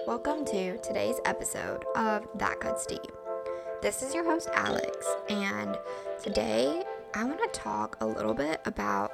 [0.00, 3.12] Welcome to today's episode of That Cuts Deep.
[3.82, 5.78] This is your host, Alex, and
[6.20, 6.82] today
[7.14, 9.12] I want to talk a little bit about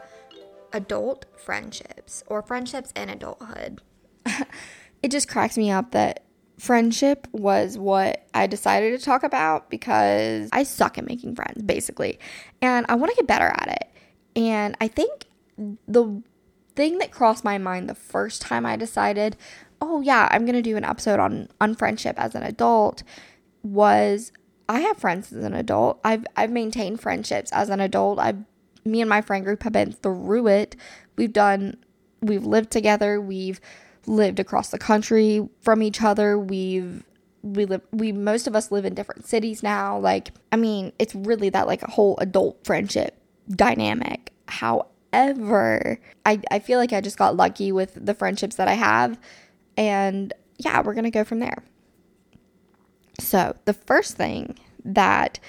[0.73, 3.83] adult friendships or friendships in adulthood.
[5.03, 6.25] it just cracks me up that
[6.59, 12.19] friendship was what I decided to talk about because I suck at making friends, basically.
[12.63, 14.41] And I want to get better at it.
[14.41, 15.27] And I think
[15.87, 16.23] the
[16.79, 19.37] thing that crossed my mind the first time I decided,
[19.81, 23.03] oh yeah, I'm going to do an episode on on friendship as an adult
[23.63, 24.33] was
[24.69, 26.01] I have friends as an adult.
[26.05, 28.19] I've I've maintained friendships as an adult.
[28.19, 28.45] I've
[28.85, 30.77] me and my friend group have been through it.
[31.17, 31.79] We've done
[32.21, 33.21] we've lived together.
[33.21, 33.61] We've
[34.07, 36.39] lived across the country from each other.
[36.39, 37.05] We've
[37.43, 39.99] we live we most of us live in different cities now.
[39.99, 43.17] Like I mean, it's really that like a whole adult friendship
[43.49, 44.33] dynamic.
[44.49, 49.19] However, I I feel like I just got lucky with the friendships that I have
[49.79, 51.63] and yeah, we're going to go from there.
[53.21, 55.41] So, the first thing that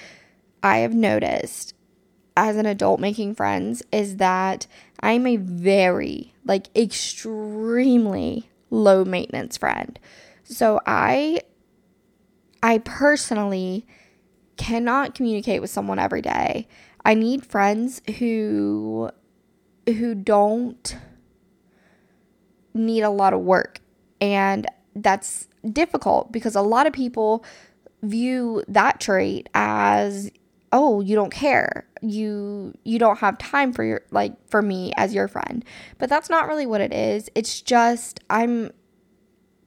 [0.62, 1.74] I have noticed
[2.36, 4.66] as an adult making friends is that
[5.00, 9.98] I'm a very, like, extremely low maintenance friend.
[10.44, 11.42] So I
[12.62, 13.86] I personally
[14.56, 16.68] cannot communicate with someone every day.
[17.04, 19.10] I need friends who
[19.86, 20.96] who don't
[22.74, 23.80] need a lot of work.
[24.20, 27.44] And that's difficult because a lot of people
[28.02, 30.30] view that trait as
[30.72, 31.86] oh you don't care.
[32.02, 35.64] You you don't have time for your like for me as your friend.
[35.98, 37.28] But that's not really what it is.
[37.34, 38.70] It's just i'm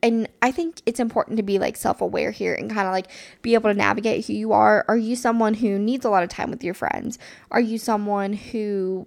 [0.02, 3.08] and i think it's important to be like self-aware here and kind of like
[3.42, 4.86] be able to navigate who you are.
[4.88, 7.20] Are you someone who needs a lot of time with your friends?
[7.52, 9.06] Are you someone who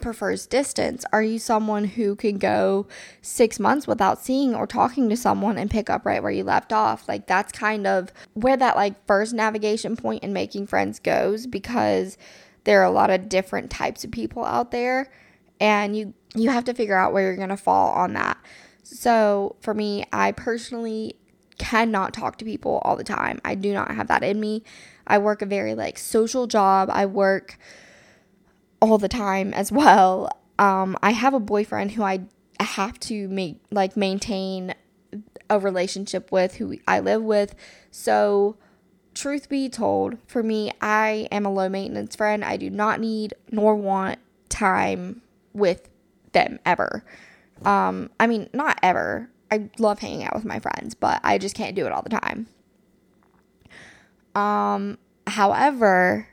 [0.00, 1.04] prefers distance?
[1.12, 2.86] Are you someone who can go
[3.22, 6.72] six months without seeing or talking to someone and pick up right where you left
[6.72, 7.08] off?
[7.08, 12.16] Like, that's kind of where that like first navigation point in making friends goes because
[12.64, 15.10] there are a lot of different types of people out there
[15.60, 18.38] and you you have to figure out where you're going to fall on that.
[18.82, 21.16] So, for me, I personally
[21.58, 23.40] cannot talk to people all the time.
[23.44, 24.62] I do not have that in me.
[25.06, 26.88] I work a very like social job.
[26.90, 27.58] I work
[28.80, 30.30] all the time as well.
[30.58, 32.20] Um, I have a boyfriend who I
[32.60, 34.74] have to make like maintain
[35.48, 37.54] a relationship with who I live with.
[37.90, 38.56] So,
[39.14, 42.44] truth be told, for me, I am a low maintenance friend.
[42.44, 45.88] I do not need nor want time with
[46.32, 47.04] them ever.
[47.64, 49.30] Um, I mean, not ever.
[49.50, 52.10] I love hanging out with my friends, but I just can't do it all the
[52.10, 52.46] time.
[54.34, 56.28] Um, however,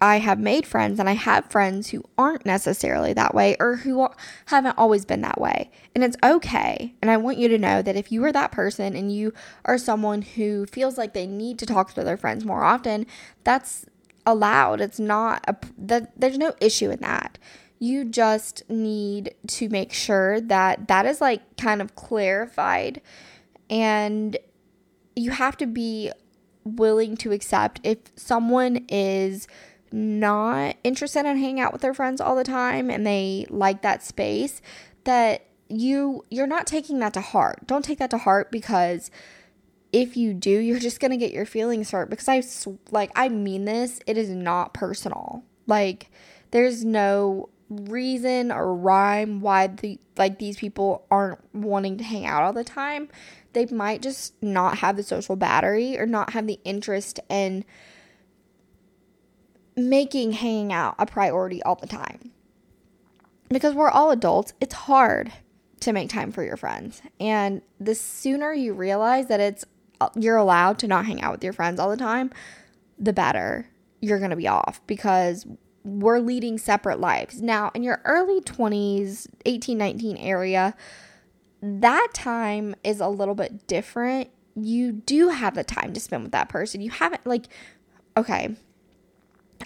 [0.00, 4.08] I have made friends and I have friends who aren't necessarily that way or who
[4.46, 5.70] haven't always been that way.
[5.94, 6.94] And it's okay.
[7.02, 9.34] And I want you to know that if you are that person and you
[9.66, 13.06] are someone who feels like they need to talk to their friends more often,
[13.44, 13.84] that's
[14.24, 14.80] allowed.
[14.80, 17.38] It's not a that there's no issue in that.
[17.78, 23.02] You just need to make sure that that is like kind of clarified
[23.68, 24.36] and
[25.16, 26.10] you have to be
[26.64, 29.46] willing to accept if someone is
[29.92, 34.02] not interested in hanging out with their friends all the time and they like that
[34.02, 34.62] space
[35.04, 37.66] that you you're not taking that to heart.
[37.66, 39.10] Don't take that to heart because
[39.92, 42.42] if you do, you're just going to get your feelings hurt because I
[42.90, 45.44] like I mean this, it is not personal.
[45.66, 46.10] Like
[46.50, 52.42] there's no reason or rhyme why the like these people aren't wanting to hang out
[52.42, 53.08] all the time.
[53.52, 57.64] They might just not have the social battery or not have the interest in
[59.76, 62.32] making hanging out a priority all the time.
[63.48, 65.32] Because we're all adults, it's hard
[65.80, 67.02] to make time for your friends.
[67.18, 69.64] And the sooner you realize that it's
[70.14, 72.30] you're allowed to not hang out with your friends all the time,
[72.98, 73.66] the better
[74.00, 75.46] you're going to be off because
[75.84, 77.42] we're leading separate lives.
[77.42, 80.74] Now, in your early 20s, 18, 19 area,
[81.62, 84.30] that time is a little bit different.
[84.54, 86.80] You do have the time to spend with that person.
[86.80, 87.46] You haven't like
[88.16, 88.56] okay,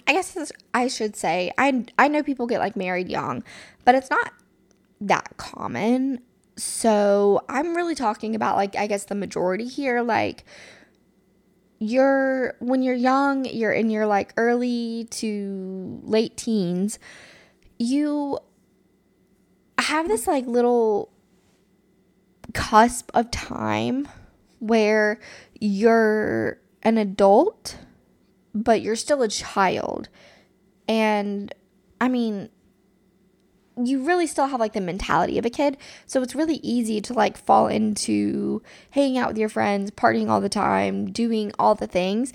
[0.07, 3.43] I guess I should say I I know people get like married young,
[3.83, 4.33] but it's not
[5.01, 6.19] that common.
[6.57, 10.45] So I'm really talking about like I guess the majority here like
[11.79, 16.99] you're when you're young, you're in your like early to late teens,
[17.77, 18.39] you
[19.77, 21.11] have this like little
[22.53, 24.07] cusp of time
[24.59, 25.19] where
[25.59, 27.77] you're an adult
[28.55, 30.09] but you're still a child.
[30.87, 31.53] And
[31.99, 32.49] I mean,
[33.77, 35.77] you really still have like the mentality of a kid.
[36.05, 38.61] So it's really easy to like fall into
[38.91, 42.31] hanging out with your friends, partying all the time, doing all the things.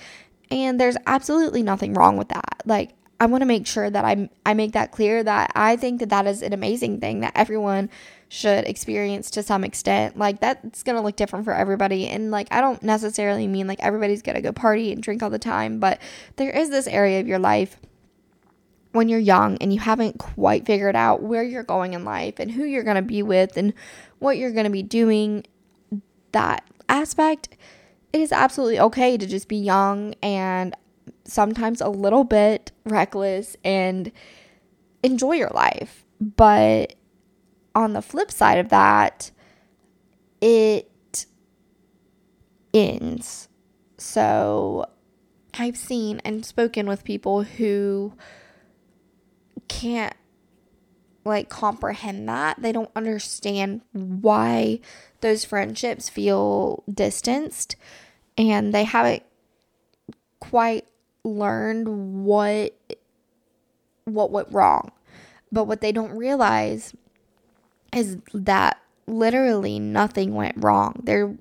[0.51, 2.63] And there's absolutely nothing wrong with that.
[2.67, 6.01] Like I want to make sure that I I make that clear that I think
[6.01, 7.89] that that is an amazing thing that everyone
[8.33, 10.17] should experience to some extent.
[10.17, 13.81] Like that's going to look different for everybody and like I don't necessarily mean like
[13.83, 16.01] everybody's going to go party and drink all the time, but
[16.37, 17.77] there is this area of your life
[18.93, 22.53] when you're young and you haven't quite figured out where you're going in life and
[22.53, 23.75] who you're going to be with and
[24.21, 25.45] what you're going to be doing
[26.33, 27.57] that aspect
[28.13, 30.75] it is absolutely okay to just be young and
[31.25, 34.11] sometimes a little bit reckless and
[35.03, 36.05] enjoy your life.
[36.21, 36.95] But
[37.75, 39.31] on the flip side of that,
[40.41, 41.27] it
[42.73, 43.49] ends.
[43.99, 44.87] So
[45.55, 48.15] I've seen and spoken with people who
[49.69, 50.15] can't
[51.25, 52.61] like comprehend that.
[52.61, 54.81] They don't understand why
[55.21, 57.77] those friendships feel distanced
[58.39, 59.23] and they haven't
[60.41, 60.87] quite
[61.25, 62.75] learned what
[64.05, 64.93] what went wrong.
[65.53, 66.95] But what they don't realize
[67.95, 71.01] is that literally nothing went wrong.
[71.03, 71.37] There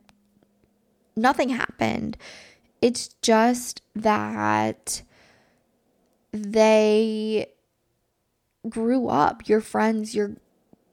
[1.15, 2.17] nothing happened.
[2.81, 5.01] It's just that
[6.31, 7.47] they
[8.67, 9.47] grew up.
[9.47, 10.35] Your friends, your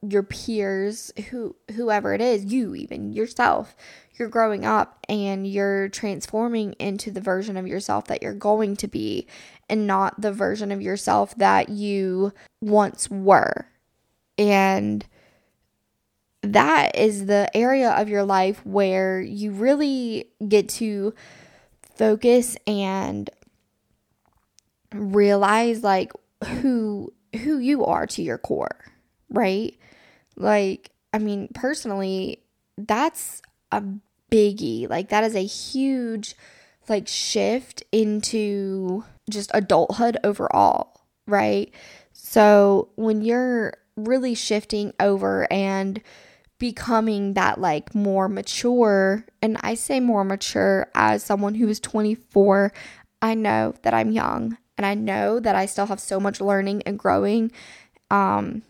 [0.06, 3.74] your peers, who whoever it is, you even yourself,
[4.14, 8.88] you're growing up and you're transforming into the version of yourself that you're going to
[8.88, 9.26] be
[9.68, 13.66] and not the version of yourself that you once were.
[14.38, 15.04] And
[16.46, 21.14] that is the area of your life where you really get to
[21.96, 23.30] focus and
[24.94, 26.12] realize like
[26.44, 28.76] who who you are to your core,
[29.30, 29.76] right?
[30.36, 32.42] Like I mean, personally,
[32.76, 33.82] that's a
[34.30, 34.88] biggie.
[34.88, 36.34] Like that is a huge
[36.88, 41.72] like shift into just adulthood overall, right?
[42.12, 46.00] So when you're really shifting over and
[46.58, 52.72] becoming that like more mature, and I say more mature as someone who is 24,
[53.22, 56.82] I know that I'm young and I know that I still have so much learning
[56.86, 57.50] and growing.
[58.10, 58.62] Um,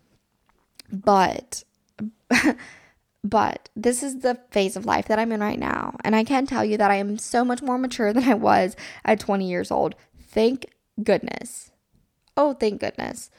[0.90, 1.64] but
[3.26, 5.96] But this is the phase of life that I'm in right now.
[6.04, 8.76] And I can tell you that I am so much more mature than I was
[9.04, 9.96] at 20 years old.
[10.22, 10.66] Thank
[11.02, 11.72] goodness.
[12.36, 13.30] Oh, thank goodness.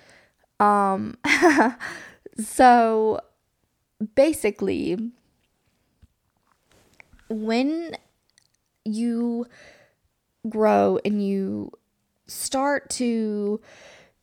[0.59, 1.17] Um
[2.38, 3.21] so
[4.15, 5.11] basically
[7.29, 7.95] when
[8.85, 9.47] you
[10.47, 11.71] grow and you
[12.27, 13.59] start to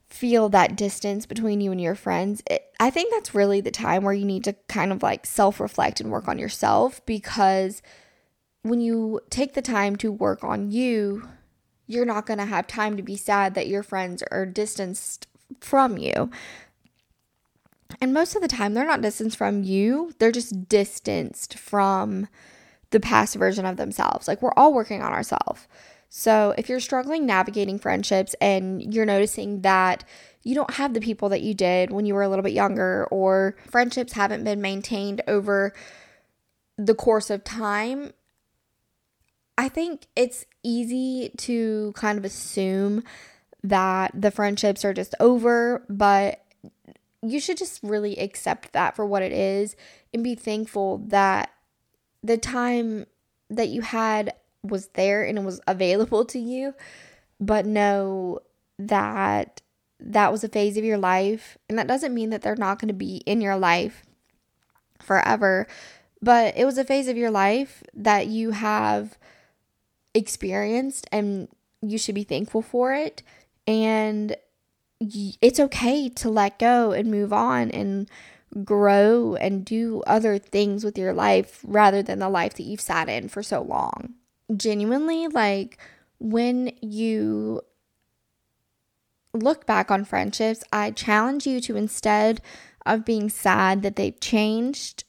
[0.07, 4.05] feel that distance between you and your friends, it, I think that's really the time
[4.05, 7.83] where you need to kind of like self reflect and work on yourself because
[8.63, 11.29] when you take the time to work on you,
[11.87, 15.27] you're not going to have time to be sad that your friends are distanced
[15.61, 16.31] from you.
[18.01, 22.29] And most of the time, they're not distanced from you, they're just distanced from
[22.91, 24.29] the past version of themselves.
[24.29, 25.67] Like, we're all working on ourselves.
[26.09, 30.05] So, if you're struggling navigating friendships and you're noticing that
[30.43, 33.07] you don't have the people that you did when you were a little bit younger,
[33.11, 35.73] or friendships haven't been maintained over
[36.77, 38.13] the course of time,
[39.57, 43.03] I think it's easy to kind of assume
[43.63, 46.44] that the friendships are just over, but
[47.25, 49.77] you should just really accept that for what it is
[50.13, 51.51] and be thankful that
[52.23, 53.07] the time
[53.51, 56.75] that you had was there and it was available to you,
[57.41, 58.41] but know
[58.79, 59.61] that
[60.01, 61.57] that was a phase of your life.
[61.69, 64.05] And that doesn't mean that they're not going to be in your life
[65.01, 65.67] forever,
[66.21, 69.19] but it was a phase of your life that you have
[70.15, 71.49] experienced and
[71.81, 73.23] you should be thankful for it.
[73.67, 74.37] And
[75.01, 78.09] it's okay to let go and move on and
[78.63, 83.09] grow and do other things with your life rather than the life that you've sat
[83.09, 84.15] in for so long.
[84.57, 85.79] Genuinely like
[86.21, 87.63] when you
[89.33, 92.41] look back on friendships, I challenge you to instead
[92.87, 95.05] of being sad that they've changed,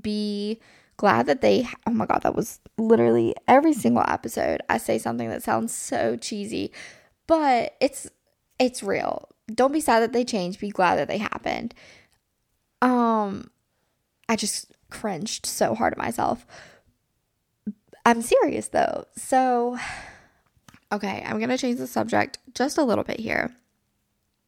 [0.00, 0.60] be
[0.96, 5.28] glad that they oh my god, that was literally every single episode I say something
[5.28, 6.72] that sounds so cheesy,
[7.26, 8.08] but it's
[8.58, 9.28] it's real.
[9.52, 11.74] Don't be sad that they changed, be glad that they happened.
[12.82, 13.50] Um
[14.28, 16.46] I just cringed so hard at myself.
[18.04, 19.04] I'm serious though.
[19.16, 19.78] So,
[20.90, 23.54] okay, I'm going to change the subject just a little bit here.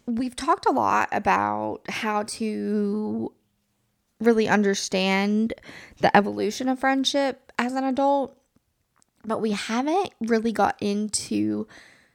[0.06, 3.32] we've talked a lot about how to
[4.20, 5.54] really understand
[6.00, 8.36] the evolution of friendship as an adult,
[9.24, 11.66] but we haven't really got into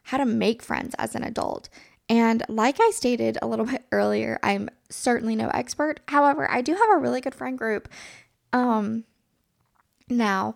[0.06, 1.68] how to make friends as an adult.
[2.08, 6.00] And like I stated a little bit earlier, I'm certainly no expert.
[6.08, 7.90] However, I do have a really good friend group.
[8.54, 9.04] Um
[10.08, 10.56] now,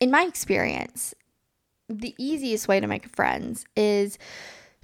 [0.00, 1.14] in my experience,
[1.88, 4.18] the easiest way to make friends is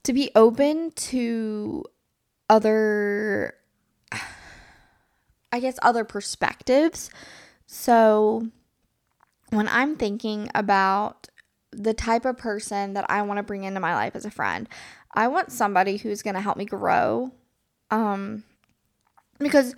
[0.05, 1.85] to be open to
[2.49, 3.55] other
[5.53, 7.11] I guess other perspectives.
[7.67, 8.49] So
[9.51, 11.29] when I'm thinking about
[11.77, 14.69] the type of person that I want to bring into my life as a friend,
[15.15, 17.33] I want somebody who's going to help me grow.
[17.91, 18.45] Um
[19.39, 19.75] because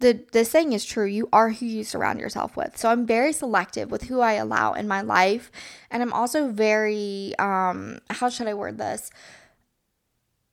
[0.00, 3.32] the the saying is true you are who you surround yourself with so i'm very
[3.32, 5.50] selective with who i allow in my life
[5.90, 9.10] and i'm also very um how should i word this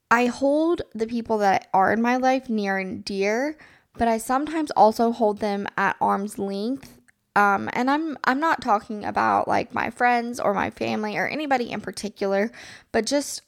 [0.10, 3.58] i hold the people that are in my life near and dear
[3.98, 7.00] but i sometimes also hold them at arm's length
[7.36, 11.72] um and i'm i'm not talking about like my friends or my family or anybody
[11.72, 12.52] in particular
[12.92, 13.42] but just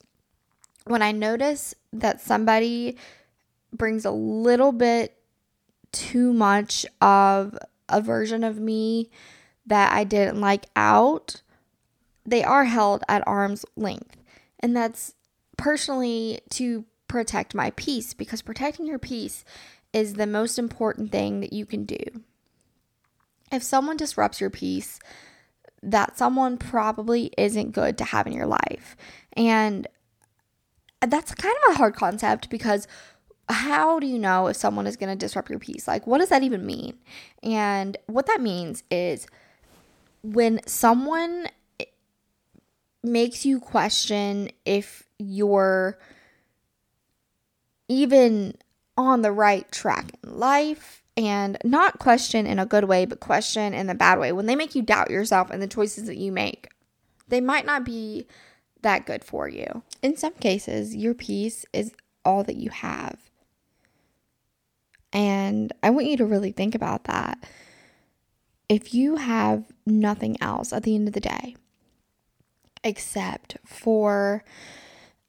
[0.86, 2.98] when i notice that somebody
[3.72, 5.18] brings a little bit
[5.92, 7.58] too much of
[7.90, 9.10] a version of me
[9.66, 11.42] that I didn't like out,
[12.26, 14.18] they are held at arm's length.
[14.60, 15.14] And that's
[15.58, 19.46] personally to protect my peace because protecting your peace
[19.94, 22.04] is the most important thing that you can do.
[23.52, 25.00] If someone disrupts your peace,
[25.84, 28.96] that someone probably isn't good to have in your life.
[29.34, 29.88] And
[31.02, 32.88] that's kind of a hard concept because
[33.48, 35.88] how do you know if someone is going to disrupt your peace?
[35.88, 36.98] Like, what does that even mean?
[37.44, 39.28] And what that means is
[40.24, 41.48] when someone
[43.04, 46.00] makes you question if you're
[47.88, 48.56] even
[48.98, 53.74] on the right track in life and not question in a good way, but question
[53.74, 54.32] in the bad way.
[54.32, 56.70] When they make you doubt yourself and the choices that you make,
[57.28, 58.28] they might not be
[58.82, 59.84] that good for you.
[60.02, 61.92] In some cases, your peace is
[62.24, 63.20] all that you have.
[65.14, 67.48] And I want you to really think about that.
[68.68, 71.56] If you have nothing else at the end of the day,
[72.84, 74.44] except for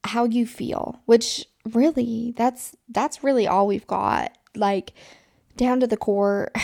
[0.04, 4.36] how you feel, which really that's that's really all we've got.
[4.54, 4.92] Like
[5.56, 6.50] down to the core.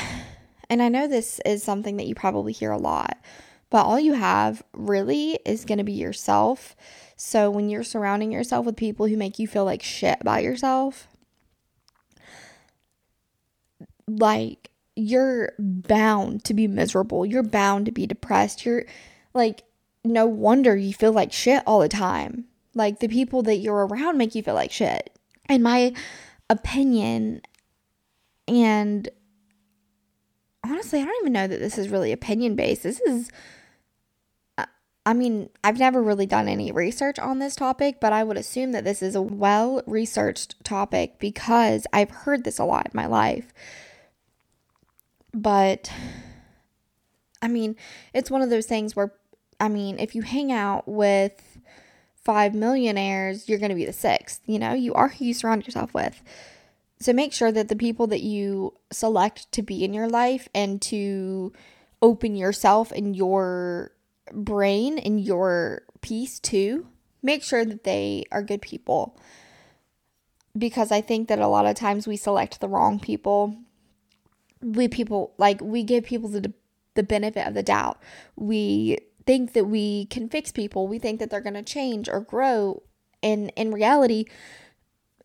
[0.71, 3.19] And I know this is something that you probably hear a lot,
[3.69, 6.75] but all you have really is going to be yourself.
[7.15, 11.09] So when you're surrounding yourself with people who make you feel like shit about yourself,
[14.09, 17.25] like you're bound to be miserable.
[17.25, 18.65] You're bound to be depressed.
[18.65, 18.85] You're
[19.35, 19.63] like,
[20.05, 22.45] no wonder you feel like shit all the time.
[22.75, 25.11] Like the people that you're around make you feel like shit.
[25.49, 25.95] In my
[26.49, 27.43] opinion,
[28.49, 29.09] and
[30.65, 32.83] honestly, I don't even know that this is really opinion based.
[32.83, 33.31] This is,
[34.59, 34.67] uh,
[35.05, 38.73] I mean, I've never really done any research on this topic, but I would assume
[38.73, 43.07] that this is a well researched topic because I've heard this a lot in my
[43.07, 43.53] life.
[45.35, 45.91] But
[47.41, 47.77] I mean,
[48.15, 49.13] it's one of those things where,
[49.59, 51.59] I mean, if you hang out with
[52.15, 54.41] five millionaires, you're going to be the sixth.
[54.47, 56.23] You know, you are who you surround yourself with.
[57.03, 60.81] So make sure that the people that you select to be in your life and
[60.83, 61.53] to
[62.01, 63.93] open yourself and your
[64.33, 66.87] brain and your peace to,
[67.23, 69.19] make sure that they are good people.
[70.57, 73.57] Because I think that a lot of times we select the wrong people
[74.63, 76.53] we people like we give people the
[76.95, 77.99] the benefit of the doubt.
[78.37, 80.87] We think that we can fix people.
[80.87, 82.83] We think that they're going to change or grow.
[83.23, 84.27] And in reality,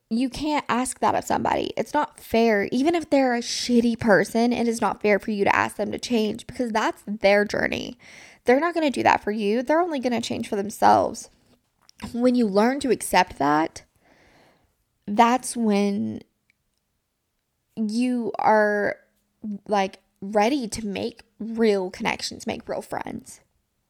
[0.09, 1.73] you can't ask that of somebody.
[1.75, 2.69] It's not fair.
[2.71, 5.91] Even if they're a shitty person, it is not fair for you to ask them
[5.91, 7.97] to change because that's their journey.
[8.45, 9.61] They're not going to do that for you.
[9.61, 11.29] They're only going to change for themselves.
[12.13, 13.83] When you learn to accept that,
[15.05, 16.21] that's when
[17.75, 18.97] you are
[19.67, 23.41] like ready to make real connections, make real friends.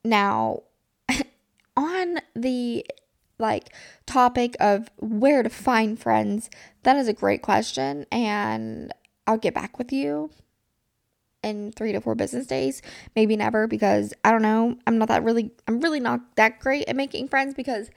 [0.03, 0.63] Now,
[1.77, 2.85] on the
[3.39, 3.73] like
[4.05, 6.49] topic of where to find friends,
[6.83, 8.93] that is a great question and
[9.25, 10.29] I'll get back with you
[11.43, 12.81] in 3 to 4 business days,
[13.15, 16.87] maybe never because I don't know, I'm not that really I'm really not that great
[16.87, 17.89] at making friends because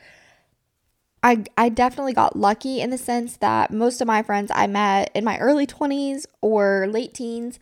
[1.22, 5.10] I I definitely got lucky in the sense that most of my friends I met
[5.14, 7.58] in my early 20s or late teens.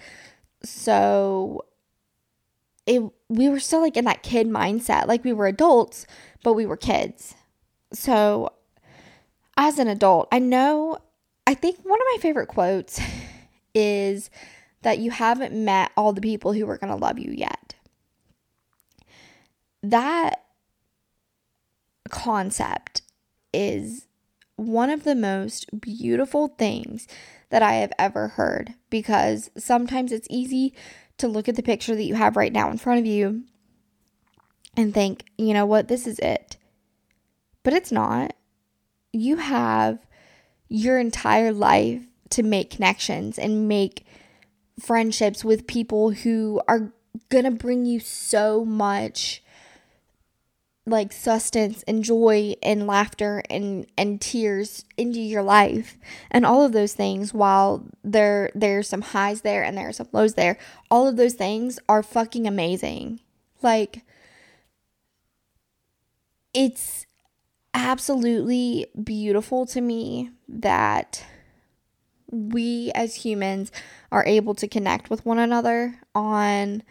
[0.62, 1.64] So
[2.87, 5.06] it we were still like in that kid mindset.
[5.06, 6.06] Like we were adults,
[6.42, 7.35] but we were kids.
[7.92, 8.52] So
[9.57, 10.99] as an adult, I know,
[11.47, 13.00] I think one of my favorite quotes
[13.75, 14.30] is
[14.83, 17.75] that you haven't met all the people who are going to love you yet.
[19.83, 20.45] That
[22.11, 23.02] concept
[23.52, 24.07] is
[24.57, 27.07] one of the most beautiful things
[27.50, 30.75] that I have ever heard because sometimes it's easy
[31.18, 33.45] to look at the picture that you have right now in front of you
[34.76, 36.57] and think, you know what, this is it.
[37.62, 38.35] But it's not.
[39.12, 39.99] You have
[40.69, 44.07] your entire life to make connections and make
[44.79, 46.93] friendships with people who are
[47.31, 49.43] going to bring you so much
[50.87, 55.99] like sustenance and joy and laughter and and tears into your life
[56.31, 60.09] and all of those things while there there's some highs there and there are some
[60.12, 60.57] lows there
[60.91, 63.21] all of those things are fucking amazing
[63.61, 64.03] like
[66.55, 67.07] it's
[67.78, 71.25] absolutely beautiful to me that
[72.30, 73.70] we as humans
[74.11, 76.82] are able to connect with one another on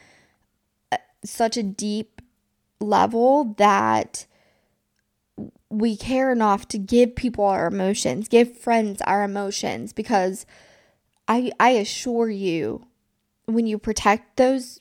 [0.91, 2.22] uh, such a deep
[2.79, 4.25] level that
[5.70, 10.46] we care enough to give people our emotions, give friends our emotions because
[11.27, 12.88] I I assure you
[13.46, 14.79] when you protect those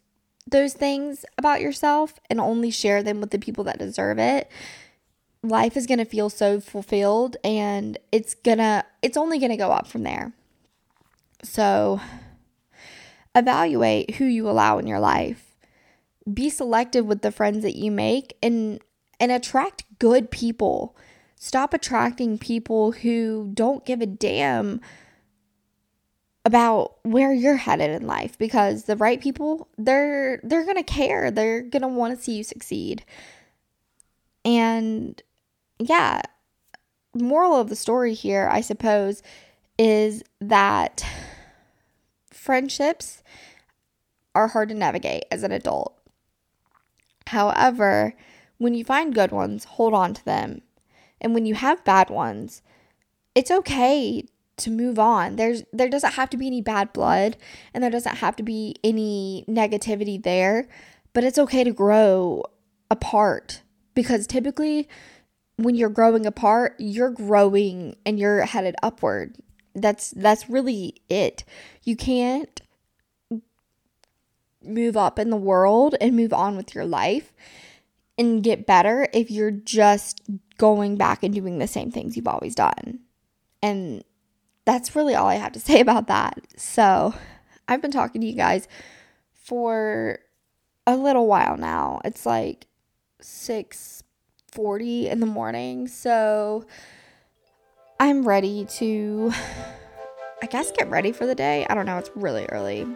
[0.48, 4.48] those things about yourself and only share them with the people that deserve it,
[5.49, 9.57] life is going to feel so fulfilled and it's going to it's only going to
[9.57, 10.33] go up from there.
[11.43, 12.00] So
[13.35, 15.47] evaluate who you allow in your life
[16.33, 18.81] be selective with the friends that you make and
[19.19, 20.97] and attract good people.
[21.37, 24.81] Stop attracting people who don't give a damn
[26.45, 31.31] about where you're headed in life because the right people they're they're going to care.
[31.31, 33.05] They're going to want to see you succeed.
[34.45, 35.21] And
[35.78, 36.23] yeah,
[37.14, 39.23] moral of the story here, I suppose,
[39.78, 41.04] is that
[42.30, 43.23] friendships
[44.35, 45.97] are hard to navigate as an adult.
[47.28, 48.14] However,
[48.59, 50.62] when you find good ones, hold on to them.
[51.21, 52.62] And when you have bad ones,
[53.34, 54.25] it's okay
[54.58, 55.36] to move on.
[55.36, 57.36] There's there doesn't have to be any bad blood
[57.75, 60.69] and there doesn't have to be any negativity there,
[61.12, 62.45] but it's okay to grow
[62.91, 63.62] apart
[63.95, 64.89] because typically
[65.56, 69.36] when you're growing apart, you're growing and you're headed upward.
[69.75, 71.45] That's that's really it.
[71.82, 72.60] You can't
[74.62, 77.32] move up in the world and move on with your life
[78.19, 80.23] and get better if you're just
[80.58, 83.00] going back and doing the same things you've always done.
[83.62, 84.02] And
[84.64, 86.40] that's really all I have to say about that.
[86.56, 87.14] So,
[87.69, 88.69] I've been talking to you guys
[89.32, 90.21] for
[90.86, 92.00] a little while now.
[92.04, 92.66] It's like
[94.56, 95.88] 6:40 in the morning.
[95.88, 96.64] So,
[97.99, 99.32] I'm ready to
[100.42, 101.66] I guess get ready for the day.
[101.69, 102.86] I don't know, it's really early.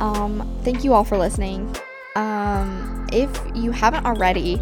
[0.00, 1.74] Um, thank you all for listening.
[2.16, 4.60] Um, if you haven't already,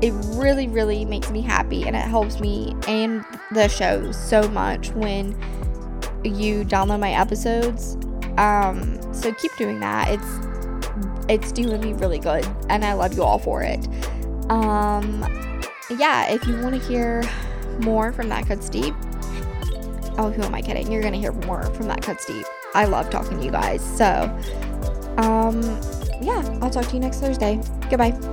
[0.00, 4.90] it really, really makes me happy and it helps me and the show so much
[4.92, 5.30] when
[6.22, 7.96] you download my episodes.
[8.38, 10.08] Um, so keep doing that.
[10.10, 10.48] It's
[11.28, 13.86] it's doing me really good and I love you all for it.
[14.52, 15.24] Um,
[15.88, 17.24] yeah, if you want to hear
[17.80, 18.94] more from that cuts deep.
[20.18, 20.92] Oh, who am I kidding?
[20.92, 22.44] You're gonna hear more from that cuts deep.
[22.74, 23.82] I love talking to you guys.
[23.96, 24.24] So,
[25.16, 25.62] um,
[26.20, 27.62] yeah, I'll talk to you next Thursday.
[27.88, 28.31] Goodbye.